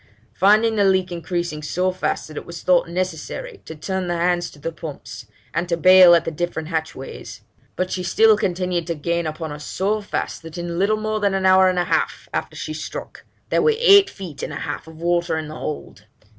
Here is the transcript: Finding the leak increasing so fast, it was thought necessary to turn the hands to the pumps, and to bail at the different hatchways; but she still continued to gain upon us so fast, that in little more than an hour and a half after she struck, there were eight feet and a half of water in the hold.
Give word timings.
Finding 0.33 0.77
the 0.77 0.83
leak 0.83 1.11
increasing 1.11 1.61
so 1.61 1.91
fast, 1.91 2.31
it 2.31 2.43
was 2.43 2.63
thought 2.63 2.87
necessary 2.89 3.61
to 3.65 3.75
turn 3.75 4.07
the 4.07 4.17
hands 4.17 4.49
to 4.49 4.57
the 4.57 4.71
pumps, 4.71 5.27
and 5.53 5.69
to 5.69 5.77
bail 5.77 6.15
at 6.15 6.25
the 6.25 6.31
different 6.31 6.69
hatchways; 6.69 7.41
but 7.75 7.91
she 7.91 8.01
still 8.01 8.35
continued 8.35 8.87
to 8.87 8.95
gain 8.95 9.27
upon 9.27 9.51
us 9.51 9.63
so 9.63 10.01
fast, 10.01 10.41
that 10.41 10.57
in 10.57 10.79
little 10.79 10.97
more 10.97 11.19
than 11.19 11.35
an 11.35 11.45
hour 11.45 11.69
and 11.69 11.77
a 11.77 11.83
half 11.83 12.27
after 12.33 12.55
she 12.55 12.73
struck, 12.73 13.25
there 13.49 13.61
were 13.61 13.75
eight 13.77 14.09
feet 14.09 14.41
and 14.41 14.51
a 14.53 14.65
half 14.65 14.87
of 14.87 14.99
water 14.99 15.37
in 15.37 15.47
the 15.49 15.55
hold. 15.55 16.05